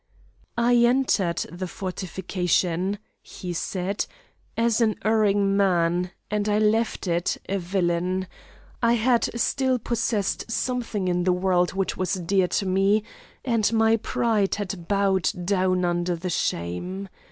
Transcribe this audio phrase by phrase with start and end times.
[0.57, 4.07] "I entered the fortification," he said,
[4.57, 8.25] "as an erring man, and I left it a villain.
[8.81, 13.03] I had still possessed something in the world which was dear to me,
[13.45, 17.07] and my pride had bowed down under shame.